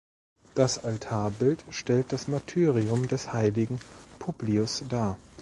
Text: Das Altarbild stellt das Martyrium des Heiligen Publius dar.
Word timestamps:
Das 0.55 0.83
Altarbild 0.83 1.63
stellt 1.69 2.11
das 2.11 2.27
Martyrium 2.27 3.07
des 3.07 3.33
Heiligen 3.33 3.79
Publius 4.17 4.83
dar. 4.89 5.19